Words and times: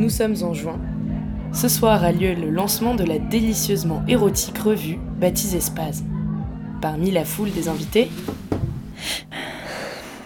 Nous 0.00 0.08
sommes 0.08 0.36
en 0.44 0.54
juin. 0.54 0.80
Ce 1.52 1.68
soir 1.68 2.02
a 2.04 2.10
lieu 2.10 2.32
le 2.32 2.48
lancement 2.48 2.94
de 2.94 3.04
la 3.04 3.18
délicieusement 3.18 4.02
érotique 4.08 4.56
revue 4.56 4.98
baptisée 5.20 5.60
Spaz. 5.60 6.04
Parmi 6.80 7.10
la 7.10 7.26
foule 7.26 7.50
des 7.50 7.68
invités, 7.68 8.08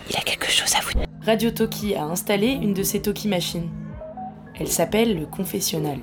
Il 0.09 0.16
a 0.16 0.21
quelque 0.21 0.48
chose 0.48 0.73
à 0.77 0.80
vous 0.80 0.96
dire. 0.96 1.09
Radio 1.27 1.50
Toki 1.50 1.96
a 1.96 2.05
installé 2.05 2.52
une 2.52 2.73
de 2.73 2.84
ses 2.84 3.02
Toki 3.02 3.27
machines. 3.27 3.68
Elle 4.61 4.68
s'appelle 4.68 5.18
le 5.18 5.27
confessionnal. 5.27 5.98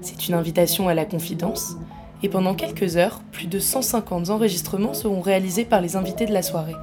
C'est 0.00 0.26
une 0.26 0.34
invitation 0.34 0.88
à 0.88 0.94
la 0.94 1.04
confidence, 1.04 1.76
et 2.24 2.28
pendant 2.28 2.56
quelques 2.56 2.96
heures, 2.96 3.20
plus 3.30 3.46
de 3.46 3.60
150 3.60 4.30
enregistrements 4.30 4.92
seront 4.92 5.20
réalisés 5.20 5.64
par 5.64 5.80
les 5.80 5.94
invités 5.94 6.26
de 6.26 6.32
la 6.32 6.42
soirée. 6.42 6.74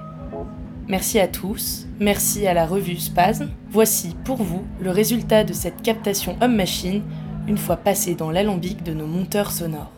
Merci 0.92 1.20
à 1.20 1.28
tous, 1.30 1.88
merci 2.02 2.46
à 2.48 2.54
la 2.54 2.66
revue 2.66 2.98
Spasme. 2.98 3.50
Voici 3.70 4.14
pour 4.26 4.44
vous 4.44 4.66
le 4.82 4.92
résultat 4.92 5.46
de 5.46 5.54
cette 5.54 5.82
captation 5.82 6.36
homme-machine 6.42 7.02
une 7.48 7.58
fois 7.58 7.78
passé 7.78 8.14
dans 8.14 8.30
l'alambic 8.30 8.84
de 8.84 8.92
nos 8.92 9.06
monteurs 9.06 9.52
sonores. 9.52 9.90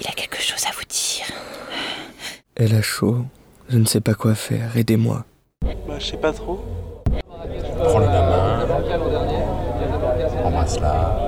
Il 0.00 0.06
a 0.06 0.12
quelque 0.12 0.40
chose 0.40 0.64
à 0.68 0.70
vous 0.70 0.84
dire. 0.88 1.26
Elle 2.54 2.76
a 2.76 2.80
chaud, 2.80 3.24
je 3.68 3.76
ne 3.76 3.84
sais 3.86 4.00
pas 4.00 4.14
quoi 4.14 4.36
faire, 4.36 4.76
aidez-moi. 4.76 5.24
Bah, 5.88 5.98
je 5.98 6.06
sais 6.06 6.16
pas 6.16 6.32
trop. 6.32 6.64
Prends-le 7.82 8.06
la 8.06 8.22
main. 8.22 8.66
Embrasse-la. 10.44 11.18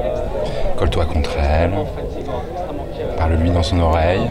Colle-toi 0.78 1.06
contre 1.06 1.36
elle. 1.38 1.72
Parle-lui 3.16 3.50
dans 3.50 3.64
son 3.64 3.80
oreille. 3.80 4.30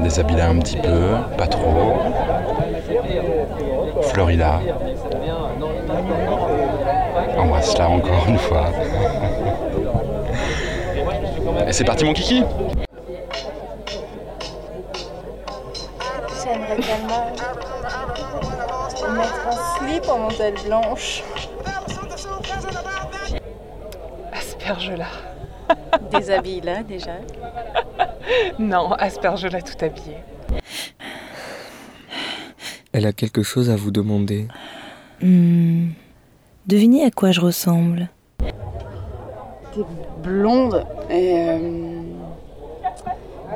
Déshabille-la 0.00 0.48
un 0.48 0.58
petit 0.58 0.76
peu, 0.76 1.16
pas 1.36 1.46
trop. 1.46 1.98
Fleuris-la. 4.02 4.60
Embrasse-la 7.38 7.88
encore 7.88 8.24
une 8.28 8.38
fois. 8.38 8.66
Et 11.66 11.72
c'est 11.72 11.84
parti 11.84 12.04
mon 12.04 12.12
kiki 12.12 12.44
J'aimerais 16.44 16.76
tellement 16.76 17.32
mettre 19.14 19.48
un 19.48 19.78
slip 19.78 20.08
en 20.08 20.18
dentelle 20.18 20.54
blanche. 20.64 21.24
Asperge-la. 24.32 25.06
Déshabille-la 26.10 26.82
déjà. 26.82 27.12
Non, 28.58 28.92
asperge-la 28.92 29.62
tout 29.62 29.84
habillée. 29.84 30.18
Elle 32.92 33.06
a 33.06 33.12
quelque 33.12 33.42
chose 33.42 33.70
à 33.70 33.76
vous 33.76 33.90
demander. 33.90 34.48
Hmm. 35.20 35.88
Devinez 36.66 37.04
à 37.04 37.10
quoi 37.10 37.30
je 37.30 37.40
ressemble. 37.40 38.08
T'es 38.38 39.82
blonde 40.22 40.84
et 41.10 41.48
euh, 41.48 42.00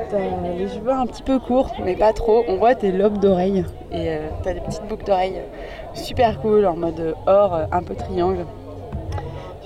t'as 0.09 0.19
les 0.57 0.67
cheveux 0.69 0.91
un 0.91 1.05
petit 1.07 1.23
peu 1.23 1.39
courts, 1.39 1.73
mais 1.83 1.95
pas 1.95 2.13
trop. 2.13 2.43
On 2.47 2.57
voit 2.57 2.75
tes 2.75 2.91
lobes 2.91 3.17
d'oreilles 3.17 3.65
et 3.91 4.09
euh, 4.09 4.29
t'as 4.43 4.53
des 4.53 4.61
petites 4.61 4.87
boucles 4.87 5.05
d'oreilles 5.05 5.41
super 5.93 6.39
cool 6.39 6.65
en 6.65 6.75
mode 6.75 7.15
or, 7.25 7.55
euh, 7.55 7.65
un 7.71 7.83
peu 7.83 7.95
triangle. 7.95 8.45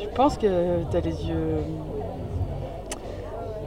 Je 0.01 0.07
pense 0.15 0.37
que 0.37 0.83
t'as 0.91 1.01
les 1.01 1.25
yeux. 1.27 1.63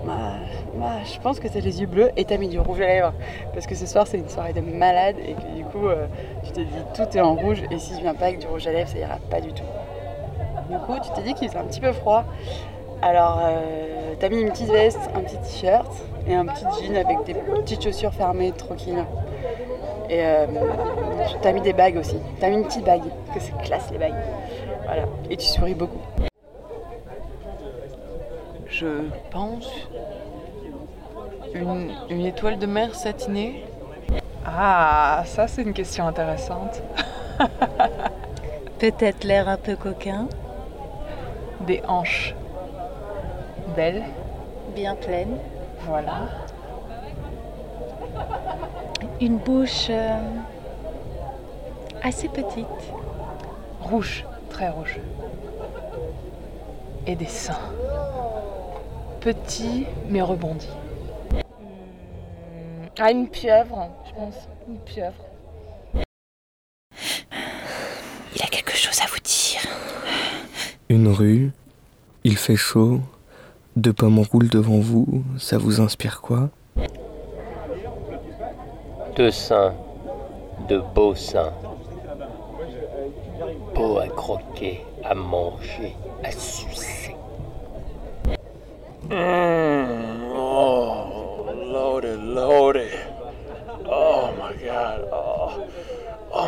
Bah, 0.07 0.39
bah, 0.79 1.03
je 1.05 1.19
pense 1.21 1.41
que 1.41 1.49
t'as 1.49 1.61
les 1.61 1.81
yeux 1.81 1.87
bleus 1.87 2.11
et 2.17 2.25
t'as 2.25 2.37
mis 2.37 2.49
du 2.49 2.59
rouge 2.59 2.81
à 2.81 2.87
lèvres. 2.87 3.13
Parce 3.53 3.67
que 3.67 3.75
ce 3.75 3.87
soir 3.87 4.07
c'est 4.07 4.19
une 4.19 4.29
soirée 4.29 4.53
de 4.53 4.61
malade 4.61 5.17
et 5.27 5.35
que 5.35 5.57
du 5.57 5.65
coup 5.65 5.89
euh, 5.89 6.07
tu 6.45 6.53
t'es 6.53 6.65
dit 6.65 6.71
tout 6.95 7.17
est 7.17 7.21
en 7.21 7.35
rouge 7.35 7.63
et 7.71 7.79
si 7.79 7.95
je 7.95 8.01
viens 8.01 8.15
pas 8.15 8.27
avec 8.27 8.39
du 8.39 8.47
rouge 8.47 8.67
à 8.67 8.73
lèvres 8.73 8.89
ça 8.89 8.99
ira 8.99 9.17
pas 9.31 9.41
du 9.41 9.53
tout. 9.53 9.65
Du 10.71 10.79
coup 10.79 10.95
tu 11.03 11.11
t'es 11.15 11.23
dit 11.23 11.35
qu'il 11.35 11.49
faisait 11.49 11.61
un 11.61 11.65
petit 11.65 11.81
peu 11.81 11.93
froid. 11.93 12.25
Alors 13.03 13.41
euh, 13.43 14.15
t'as 14.19 14.29
mis 14.29 14.41
une 14.41 14.51
petite 14.51 14.71
veste, 14.71 15.11
un 15.15 15.21
petit 15.21 15.39
t-shirt 15.39 15.93
et 16.27 16.35
un 16.35 16.47
petit 16.47 16.65
jean 16.81 16.97
avec 16.97 17.25
des 17.25 17.35
petites 17.35 17.83
chaussures 17.83 18.13
fermées 18.13 18.53
tranquilles. 18.53 19.05
Et 20.11 20.21
euh, 20.23 20.47
t'as 21.43 21.53
mis 21.53 21.61
des 21.61 21.73
bagues 21.75 21.99
aussi. 21.99 22.17
T'as 22.41 22.49
mis 22.49 22.57
une 22.57 22.65
petite 22.65 22.85
bague, 22.85 23.03
parce 23.27 23.39
que 23.39 23.45
c'est 23.45 23.63
classe 23.63 23.91
les 23.93 23.99
bagues. 23.99 24.15
Voilà. 24.87 25.03
Et 25.29 25.37
tu 25.37 25.45
souris 25.45 25.75
beaucoup. 25.75 26.01
Je 28.71 28.87
pense. 29.31 29.89
Une, 31.55 31.91
une 32.11 32.27
étoile 32.27 32.59
de 32.59 32.67
mer 32.67 32.95
satinée 32.95 33.65
Ah, 34.47 35.23
ça 35.27 35.49
c'est 35.49 35.63
une 35.63 35.73
question 35.73 36.07
intéressante. 36.07 36.83
Peut-être 38.79 39.25
l'air 39.25 39.49
un 39.49 39.57
peu 39.57 39.77
coquin, 39.77 40.29
Des 41.67 41.83
hanches 41.89 42.35
belles, 43.77 44.05
Bien 44.75 44.95
pleine. 44.95 45.39
voilà. 45.87 46.29
une 49.21 49.39
bouche 49.39 49.89
euh, 49.91 50.17
assez 52.03 52.29
petite. 52.29 52.67
Rouge, 53.81 54.25
très 54.51 54.69
rouge. 54.69 55.01
Et 57.07 57.17
des 57.17 57.27
seins. 57.27 57.59
Petits 59.21 59.87
mais 60.09 60.23
rebondis. 60.23 60.69
Ah, 63.01 63.13
une 63.13 63.29
pieuvre, 63.29 63.89
je 64.09 64.13
pense. 64.13 64.35
Une 64.69 64.79
pieuvre. 64.81 65.25
Il 68.35 68.43
a 68.43 68.47
quelque 68.51 68.75
chose 68.75 69.01
à 69.01 69.07
vous 69.07 69.21
dire. 69.21 69.61
Une 70.89 71.07
rue, 71.07 71.53
il 72.25 72.37
fait 72.37 72.57
chaud, 72.57 73.01
deux 73.77 73.93
pommes 73.93 74.19
roulent 74.19 74.49
devant 74.49 74.81
vous, 74.81 75.23
ça 75.39 75.59
vous 75.59 75.81
inspire 75.81 76.21
quoi? 76.21 76.51
Deux 79.15 79.31
seins, 79.31 79.75
de 80.69 80.79
beaux 80.79 81.15
seins. 81.15 81.53
Beaux 83.75 83.99
à 83.99 84.09
croquer, 84.09 84.81
à 85.05 85.15
manger, 85.15 85.95
à 86.25 86.33
sucer. 86.33 87.15
Mm, 89.09 90.33
oh, 90.35 91.09
loaded, 91.71 92.21
loaded. 92.21 92.91
Oh 93.87 94.31
my 94.37 94.55
god. 94.65 95.09
Oh, 95.13 95.51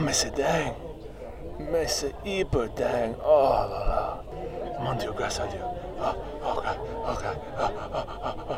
oh 0.01 0.05
mais 0.05 0.13
c'est 0.13 0.35
dingue. 0.35 0.75
Mais 1.71 1.87
c'est 1.87 2.15
hyper 2.25 2.69
dingue. 2.75 3.15
Oh 3.25 3.51
là 3.71 3.85
là. 3.87 4.25
Mon 4.81 4.95
Dieu, 4.95 5.11
grâce 5.17 5.41
à 5.41 5.47
Dieu. 5.47 5.61
Oh, 6.01 6.05
oh, 6.43 6.55
God, 6.55 6.79
oh, 7.07 7.15
God, 7.15 7.37
oh, 7.61 7.67
oh, 7.95 8.01
oh, 8.25 8.31
oh. 8.49 8.57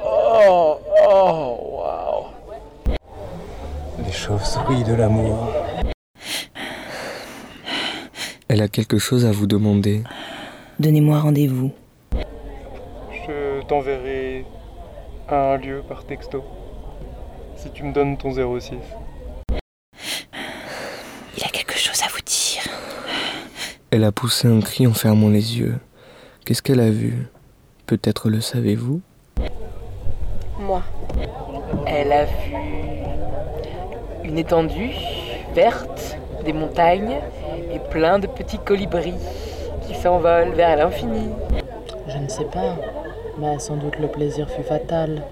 Oh, 0.00 0.78
oh, 1.08 1.56
wow. 1.76 2.94
Les 4.04 4.12
chauves-souris 4.12 4.84
de 4.84 4.94
l'amour. 4.94 5.52
Elle 8.48 8.62
a 8.62 8.68
quelque 8.68 8.98
chose 8.98 9.24
à 9.26 9.30
vous 9.30 9.46
demander. 9.46 10.02
Donnez-moi 10.80 11.20
rendez-vous. 11.20 11.72
Je 13.12 13.62
t'enverrai 13.66 14.44
à 15.28 15.52
un 15.52 15.56
lieu 15.58 15.82
par 15.88 16.04
texto. 16.04 16.42
Si 17.56 17.70
tu 17.70 17.82
me 17.84 17.92
donnes 17.92 18.16
ton 18.16 18.32
06. 18.32 18.74
Il 21.36 21.44
a 21.44 21.48
quelque 21.48 21.76
chose 21.76 22.02
à 22.02 22.08
vous 22.08 22.20
dire. 22.24 22.62
Elle 23.90 24.04
a 24.04 24.12
poussé 24.12 24.48
un 24.48 24.60
cri 24.60 24.86
en 24.86 24.92
fermant 24.92 25.30
les 25.30 25.58
yeux. 25.58 25.78
Qu'est-ce 26.44 26.60
qu'elle 26.60 26.80
a 26.80 26.90
vu? 26.90 27.26
Peut-être 27.86 28.28
le 28.28 28.42
savez-vous? 28.42 29.00
Moi. 30.60 30.82
Elle 31.86 32.12
a 32.12 32.26
vu 32.26 32.54
une 34.24 34.36
étendue 34.36 34.90
verte, 35.54 36.18
des 36.44 36.52
montagnes 36.52 37.16
et 37.72 37.78
plein 37.90 38.18
de 38.18 38.26
petits 38.26 38.58
colibris 38.58 39.14
qui 39.86 39.94
s'envolent 39.94 40.52
vers 40.52 40.76
l'infini. 40.76 41.30
Je 42.08 42.18
ne 42.18 42.28
sais 42.28 42.44
pas, 42.44 42.76
mais 43.38 43.58
sans 43.58 43.76
doute 43.76 43.98
le 43.98 44.08
plaisir 44.08 44.50
fut 44.50 44.64
fatal, 44.64 45.22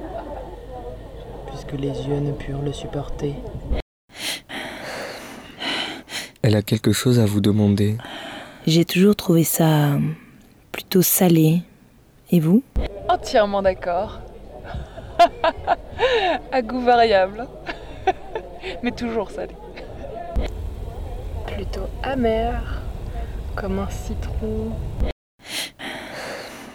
puisque 1.48 1.78
les 1.78 2.08
yeux 2.08 2.20
ne 2.20 2.32
purent 2.32 2.62
le 2.62 2.72
supporter. 2.72 3.34
Elle 6.40 6.56
a 6.56 6.62
quelque 6.62 6.92
chose 6.92 7.18
à 7.18 7.26
vous 7.26 7.42
demander. 7.42 7.98
J'ai 8.66 8.84
toujours 8.84 9.14
trouvé 9.14 9.44
ça 9.44 9.92
plutôt 10.72 11.00
salé. 11.00 11.62
Et 12.32 12.40
vous? 12.40 12.64
Entièrement 13.08 13.62
d'accord. 13.62 14.20
à 16.52 16.62
goût 16.62 16.80
variable. 16.80 17.46
mais 18.82 18.90
toujours 18.90 19.30
salé. 19.30 19.54
Plutôt 21.46 21.88
amer, 22.02 22.82
comme 23.54 23.78
un 23.78 23.88
citron. 23.88 24.72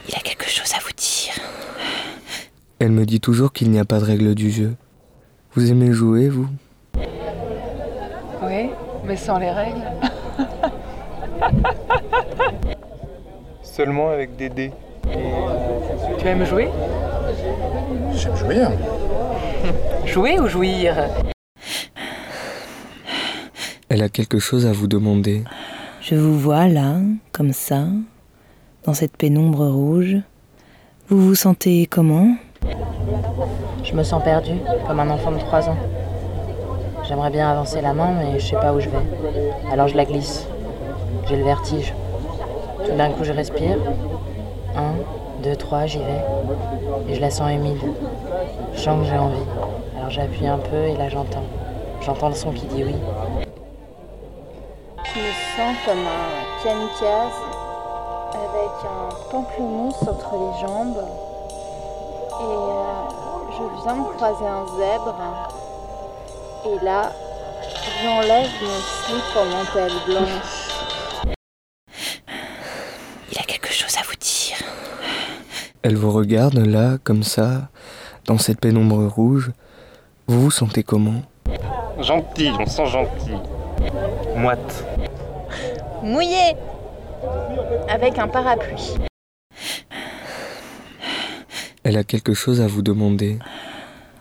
Il 0.08 0.16
a 0.16 0.20
quelque 0.20 0.48
chose 0.48 0.74
à 0.74 0.80
vous 0.80 0.94
dire. 0.96 1.44
Elle 2.80 2.92
me 2.92 3.06
dit 3.06 3.20
toujours 3.20 3.52
qu'il 3.52 3.70
n'y 3.70 3.80
a 3.80 3.86
pas 3.86 4.00
de 4.00 4.06
règle 4.06 4.34
du 4.34 4.50
jeu. 4.50 4.76
Vous 5.56 5.70
aimez 5.70 5.92
jouer, 5.92 6.30
vous? 6.30 6.48
Oui, 8.44 8.70
mais 9.04 9.18
sans 9.18 9.38
les 9.38 9.52
règles. 9.52 9.84
Seulement 13.64 14.10
avec 14.10 14.36
des 14.36 14.50
dés. 14.50 14.72
Tu 16.18 16.28
aimes 16.28 16.46
jouer? 16.46 16.70
J'aime 18.14 18.36
jouer. 18.36 18.58
Jouer 20.06 20.40
ou 20.40 20.48
jouir? 20.48 20.96
Elle 23.90 24.04
a 24.04 24.10
quelque 24.10 24.40
chose 24.40 24.66
à 24.66 24.72
vous 24.72 24.88
demander. 24.88 25.44
Je 26.02 26.16
vous 26.16 26.38
vois 26.38 26.68
là, 26.68 26.96
comme 27.32 27.54
ça, 27.54 27.86
dans 28.86 28.94
cette 28.94 29.18
pénombre 29.18 29.68
rouge. 29.68 30.18
Vous 31.10 31.20
vous 31.20 31.36
sentez 31.36 31.88
comment? 31.88 32.36
Je 33.84 33.94
me 33.94 34.04
sens 34.04 34.24
perdue, 34.24 34.60
comme 34.88 35.00
un 35.00 35.10
enfant 35.10 35.32
de 35.32 35.40
3 35.40 35.70
ans. 35.70 35.78
J'aimerais 37.08 37.32
bien 37.32 37.52
avancer 37.52 37.82
la 37.82 37.94
main, 37.94 38.14
mais 38.18 38.40
je 38.40 38.48
sais 38.48 38.56
pas 38.56 38.74
où 38.74 38.80
je 38.80 38.90
vais. 38.90 39.72
Alors 39.72 39.88
je 39.88 39.98
la 39.98 40.06
glisse. 40.06 40.48
J'ai 41.28 41.36
le 41.36 41.44
vertige. 41.44 41.94
Tout 42.86 42.96
d'un 42.96 43.12
coup, 43.12 43.24
je 43.24 43.32
respire. 43.32 43.78
Un, 44.76 44.94
deux, 45.44 45.56
trois, 45.56 45.86
j'y 45.86 46.00
vais. 46.00 46.24
Et 47.10 47.16
je 47.16 47.22
la 47.22 47.30
sens 47.30 47.52
humide. 47.52 47.78
Je 48.74 48.80
sens 48.80 49.00
que 49.04 49.06
j'ai 49.12 49.18
envie. 49.18 49.46
Alors 49.98 50.10
j'appuie 50.10 50.48
un 50.48 50.58
peu 50.58 50.88
et 50.88 50.96
là 50.96 51.10
j'entends. 51.10 51.44
J'entends 52.02 52.30
le 52.30 52.36
son 52.36 52.52
qui 52.52 52.66
dit 52.66 52.84
oui. 52.84 52.96
Je 55.04 55.20
me 55.20 55.32
sens 55.56 55.76
comme 55.86 56.00
un 56.00 56.64
kamikaze 56.64 57.40
avec 58.34 58.74
un 58.86 59.10
pamplemousse 59.30 60.02
entre 60.04 60.36
les 60.36 60.68
jambes. 60.68 61.04
Et 62.40 62.44
euh, 62.44 63.04
je 63.52 63.84
viens 63.84 63.98
de 63.98 64.08
croiser 64.16 64.48
un 64.48 64.66
zèbre. 64.78 65.16
Et 66.66 66.86
là, 66.86 67.12
j'enlève 68.02 68.50
mon 68.62 68.80
slip 68.80 69.36
en 69.36 69.46
dentelle 69.46 69.98
blanche. 70.08 71.36
Il 73.32 73.38
a 73.38 73.44
quelque 73.44 73.72
chose 73.72 73.96
à 73.98 74.04
vous 74.04 74.16
dire. 74.20 74.58
Elle 75.84 75.96
vous 75.96 76.12
regarde 76.12 76.60
là, 76.60 76.98
comme 77.04 77.24
ça, 77.24 77.70
dans 78.26 78.38
cette 78.38 78.60
pénombre 78.60 79.04
rouge. 79.08 79.52
Vous 80.28 80.40
vous 80.42 80.52
sentez 80.52 80.84
comment? 80.84 81.24
Gentil, 82.00 82.52
on 82.60 82.66
sent 82.68 82.86
gentil. 82.86 83.34
Moite. 84.36 84.86
Mouillé 86.04 86.56
Avec 87.90 88.20
un 88.20 88.28
parapluie. 88.28 88.96
Elle 91.84 91.98
a 91.98 92.04
quelque 92.04 92.36
chose 92.36 92.62
à 92.62 92.68
vous 92.68 92.84
demander. 92.84 93.40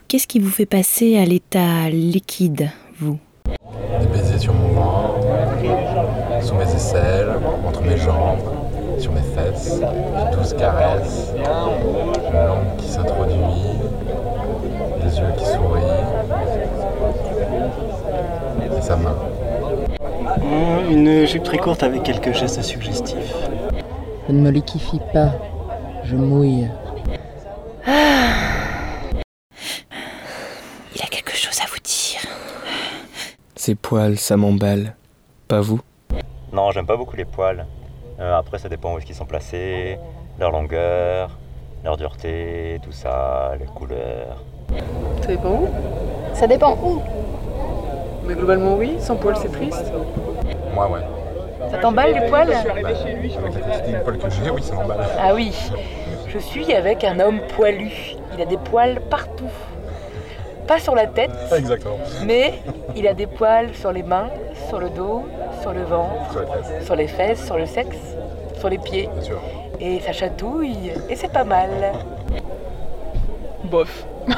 Qu'est-ce 0.09 0.27
qui 0.27 0.39
vous 0.39 0.51
fait 0.51 0.67
passer 0.67 1.19
à 1.19 1.27
l'état 1.27 1.91
liquide, 1.91 2.71
vous? 2.99 3.19
Des 4.01 4.07
baisers 4.07 4.41
sur 4.41 4.55
mon 4.55 4.69
ventre, 4.73 6.43
sous 6.43 6.55
mes 6.55 6.65
aisselles, 6.65 7.35
entre 7.67 7.83
mes 7.83 7.99
jambes, 7.99 8.41
sur 8.99 9.13
mes 9.13 9.23
fesses, 9.23 9.81
de 9.81 10.37
douces 10.37 10.55
caresses, 10.55 11.33
une 11.37 11.45
langue 11.45 12.77
qui 12.79 12.87
s'introduit, 12.87 13.37
des 15.03 15.19
yeux 15.19 15.33
qui 15.37 15.45
sourient, 15.45 15.83
et 18.77 18.83
sa 18.83 18.97
main. 18.97 19.17
Une 20.89 21.27
jupe 21.27 21.45
très 21.45 21.59
courte 21.59 21.83
avec 21.83 22.03
quelques 22.03 22.33
gestes 22.33 22.63
suggestifs. 22.63 23.35
Je 24.29 24.33
ne 24.33 24.41
me 24.41 24.51
liquifie 24.51 25.01
pas. 25.13 25.31
Je 26.05 26.17
mouille. 26.17 26.69
Il 27.87 27.93
a 31.03 31.07
quelque 31.11 31.37
chose 31.37 31.61
à 31.63 31.67
vous 31.67 31.79
dire. 31.85 32.21
Ses 33.55 33.75
poils, 33.75 34.19
ça 34.19 34.37
m'emballe. 34.37 34.95
Pas 35.49 35.61
vous? 35.61 35.81
Non, 36.53 36.71
j'aime 36.73 36.87
pas 36.87 36.97
beaucoup 36.97 37.17
les 37.17 37.25
poils. 37.25 37.65
Euh, 38.21 38.37
après, 38.39 38.59
ça 38.59 38.69
dépend 38.69 38.93
où 38.95 38.99
est-ce 38.99 39.07
qu'ils 39.07 39.15
sont 39.15 39.25
placés, 39.25 39.99
leur 40.39 40.51
longueur, 40.51 41.39
leur 41.83 41.97
dureté, 41.97 42.79
tout 42.83 42.93
ça, 42.93 43.53
les 43.59 43.65
couleurs. 43.67 44.45
Ça 45.23 45.29
dépend 45.29 45.51
où 45.51 45.69
Ça 46.35 46.47
dépend 46.47 46.77
où 46.83 47.01
Mais 48.25 48.35
globalement, 48.35 48.75
oui, 48.75 48.97
sans 48.99 49.17
poils, 49.17 49.37
c'est 49.37 49.51
triste. 49.51 49.93
Moi, 50.75 50.89
ouais. 50.91 51.01
Ça 51.71 51.79
t'emballe 51.79 52.13
les 52.15 52.29
poils 52.29 52.53
Avec 52.53 52.83
la 52.83 52.93
quantité 52.93 53.93
de 53.93 53.99
poils 54.03 54.19
que 54.19 54.31
j'ai, 54.31 54.51
oui, 54.51 54.63
ça 54.63 54.75
m'emballe. 54.75 54.99
Ah 55.19 55.35
oui, 55.35 55.53
je 56.29 56.39
suis 56.39 56.73
avec 56.75 57.05
un 57.05 57.19
homme 57.21 57.41
poilu. 57.57 57.91
Il 58.35 58.43
a 58.43 58.45
des 58.45 58.59
poils 58.59 59.01
partout. 59.09 59.51
Pas 60.67 60.79
sur 60.79 60.95
la 60.95 61.07
tête, 61.07 61.33
Exactement. 61.57 61.97
mais 62.27 62.55
il 62.95 63.09
a 63.09 63.15
des 63.15 63.27
poils 63.27 63.75
sur 63.75 63.93
les 63.93 64.05
mains, 64.05 64.29
sur 64.69 64.79
le 64.79 64.89
dos, 64.91 65.25
sur 65.61 65.73
le 65.73 65.83
ventre, 65.85 66.33
Sur 66.33 66.41
les 66.41 66.47
fesses. 66.63 66.85
sur 66.87 66.97
les 66.97 67.09
fesses, 67.09 67.45
sur 67.47 67.57
le 67.59 67.67
sexe, 67.67 67.97
sur 68.59 68.69
les 68.69 68.79
pieds. 68.79 69.09
Bien 69.13 69.23
sûr. 69.23 69.41
Et 69.81 70.01
ça 70.01 70.13
chatouille, 70.13 70.93
et 71.09 71.17
c'est 71.17 71.33
pas 71.33 71.45
mal. 71.45 71.71
Bof. 73.65 74.05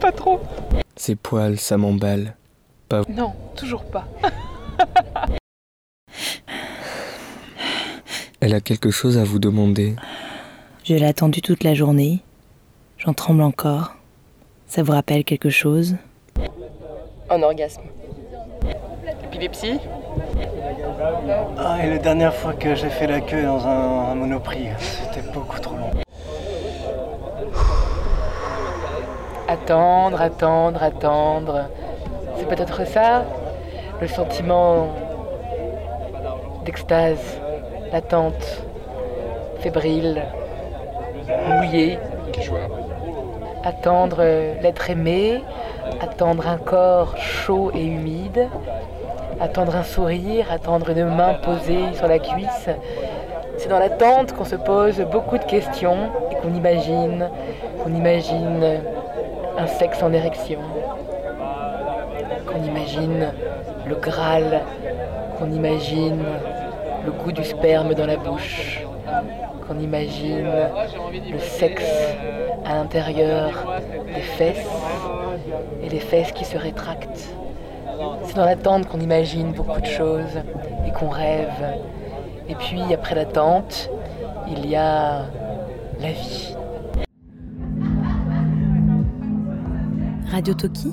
pas 0.00 0.12
trop. 0.12 0.40
Ses 0.96 1.16
poils, 1.16 1.58
ça 1.58 1.76
m'emballe. 1.76 2.34
Pas 2.88 3.02
vous 3.02 3.12
Non, 3.12 3.32
toujours 3.56 3.84
pas. 3.84 4.06
Elle 8.40 8.54
a 8.54 8.60
quelque 8.60 8.90
chose 8.90 9.16
à 9.18 9.24
vous 9.24 9.38
demander. 9.38 9.94
Je 10.84 10.94
l'ai 10.94 11.06
attendu 11.06 11.40
toute 11.40 11.64
la 11.64 11.74
journée. 11.74 12.20
J'en 12.98 13.14
tremble 13.14 13.42
encore. 13.42 13.94
Ça 14.66 14.82
vous 14.82 14.92
rappelle 14.92 15.24
quelque 15.24 15.50
chose? 15.50 15.96
Un 17.30 17.42
orgasme. 17.42 17.82
Ah, 21.58 21.78
et 21.84 21.90
la 21.90 21.98
dernière 21.98 22.34
fois 22.34 22.52
que 22.54 22.74
j'ai 22.74 22.88
fait 22.88 23.06
la 23.06 23.20
queue 23.20 23.42
dans 23.42 23.66
un, 23.66 24.10
un 24.10 24.14
monoprix, 24.14 24.68
c'était 24.78 25.26
beaucoup 25.32 25.58
trop 25.60 25.76
long. 25.76 25.90
Attendre, 29.48 30.20
attendre, 30.20 30.82
attendre. 30.82 31.68
C'est 32.38 32.48
peut-être 32.48 32.86
ça, 32.86 33.24
le 34.00 34.08
sentiment 34.08 34.88
d'extase, 36.64 37.38
l'attente, 37.92 38.64
fébrile, 39.60 40.22
mouillé. 41.48 41.98
Attendre 43.62 44.22
l'être 44.62 44.90
aimé, 44.90 45.42
attendre 46.00 46.48
un 46.48 46.58
corps 46.58 47.16
chaud 47.16 47.70
et 47.74 47.84
humide, 47.84 48.48
attendre 49.40 49.76
un 49.76 49.82
sourire, 49.82 50.46
attendre 50.50 50.90
une 50.90 51.04
main 51.04 51.34
posée 51.34 51.92
sur 51.94 52.06
la 52.06 52.18
cuisse. 52.18 52.68
C'est 53.56 53.68
dans 53.68 53.78
l'attente 53.78 54.32
qu'on 54.32 54.44
se 54.44 54.56
pose 54.56 55.00
beaucoup 55.12 55.38
de 55.38 55.44
questions 55.44 56.10
et 56.30 56.34
qu'on 56.36 56.54
imagine, 56.54 57.28
qu'on 57.82 57.94
imagine 57.94 58.80
un 59.58 59.66
sexe 59.66 60.02
en 60.02 60.12
érection, 60.12 60.58
qu'on 62.46 62.62
imagine 62.64 63.32
le 63.86 63.94
Graal, 63.96 64.62
qu'on 65.38 65.50
imagine 65.50 66.22
le 67.04 67.12
goût 67.12 67.32
du 67.32 67.44
sperme 67.44 67.94
dans 67.94 68.06
la 68.06 68.16
bouche, 68.16 68.82
qu'on 69.66 69.78
imagine 69.78 70.48
le 71.30 71.38
sexe 71.38 72.14
à 72.64 72.74
l'intérieur 72.74 73.80
des 74.14 74.20
fesses 74.20 74.68
et 75.82 75.88
les 75.88 76.00
fesses 76.00 76.32
qui 76.32 76.44
se 76.44 76.56
rétractent. 76.56 77.28
C'est 78.24 78.36
dans 78.36 78.44
l'attente 78.44 78.88
qu'on 78.88 79.00
imagine 79.00 79.52
beaucoup 79.52 79.80
de 79.80 79.86
choses 79.86 80.38
et 80.86 80.92
qu'on 80.92 81.08
rêve. 81.08 81.78
Et 82.48 82.54
puis 82.54 82.80
après 82.92 83.14
l'attente, 83.14 83.90
il 84.48 84.66
y 84.66 84.76
a 84.76 85.22
la 86.00 86.12
vie. 86.12 86.54
Radio 90.30 90.54
Toki 90.54 90.92